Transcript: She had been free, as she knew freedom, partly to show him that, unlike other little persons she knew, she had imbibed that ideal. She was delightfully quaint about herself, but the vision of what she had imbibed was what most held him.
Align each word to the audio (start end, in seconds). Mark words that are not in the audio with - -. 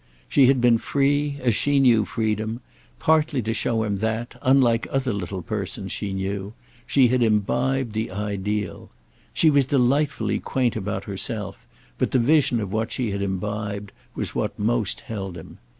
She 0.27 0.47
had 0.47 0.59
been 0.59 0.79
free, 0.79 1.37
as 1.41 1.53
she 1.53 1.79
knew 1.79 2.05
freedom, 2.05 2.61
partly 2.97 3.39
to 3.43 3.53
show 3.53 3.83
him 3.83 3.97
that, 3.97 4.35
unlike 4.41 4.87
other 4.89 5.13
little 5.13 5.43
persons 5.43 5.91
she 5.91 6.11
knew, 6.11 6.53
she 6.87 7.09
had 7.09 7.21
imbibed 7.21 7.93
that 7.93 8.09
ideal. 8.11 8.89
She 9.31 9.51
was 9.51 9.65
delightfully 9.67 10.39
quaint 10.39 10.75
about 10.75 11.03
herself, 11.03 11.67
but 11.99 12.09
the 12.09 12.17
vision 12.17 12.59
of 12.59 12.73
what 12.73 12.91
she 12.91 13.11
had 13.11 13.21
imbibed 13.21 13.91
was 14.15 14.33
what 14.33 14.57
most 14.57 15.01
held 15.01 15.37
him. 15.37 15.59